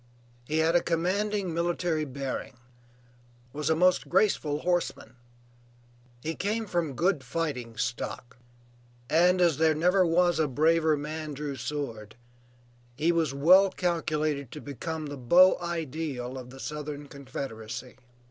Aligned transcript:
He 0.47 0.57
had 0.57 0.75
a 0.75 0.81
commanding 0.81 1.53
military 1.53 2.05
bearing, 2.05 2.57
was 3.53 3.69
a 3.69 3.75
most 3.75 4.09
graceful 4.09 4.61
horseman; 4.61 5.15
he 6.23 6.33
came 6.33 6.65
from 6.65 6.95
good 6.95 7.23
"fighting 7.23 7.77
stock," 7.77 8.37
and 9.11 9.39
as 9.39 9.57
there 9.57 9.75
never 9.75 10.03
was 10.03 10.39
a 10.39 10.47
braver 10.47 10.97
man 10.97 11.35
drew 11.35 11.55
sword, 11.55 12.15
he 12.95 13.11
was 13.11 13.31
well 13.35 13.69
calculated 13.69 14.51
to 14.53 14.59
become 14.59 15.05
the 15.05 15.17
beau 15.17 15.55
ideal 15.61 16.35
of 16.35 16.49
the 16.49 16.59
Southern 16.59 17.07
Confederacy. 17.07 17.97